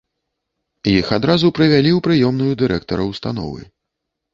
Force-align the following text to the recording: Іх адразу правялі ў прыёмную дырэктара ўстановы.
Іх 0.93 1.11
адразу 1.19 1.53
правялі 1.59 1.91
ў 1.97 2.03
прыёмную 2.11 2.51
дырэктара 2.67 3.03
ўстановы. 3.15 3.61